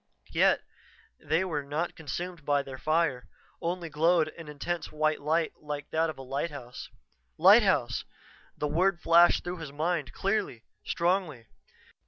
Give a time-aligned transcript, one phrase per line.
[0.31, 0.63] Yet,
[1.19, 3.27] they were not consumed by their fire,
[3.61, 6.89] only glowed an intense white light like that of a lighthouse.
[7.37, 8.03] "Lighthouse!"
[8.57, 11.45] The word flashed through his mind clearly, strongly.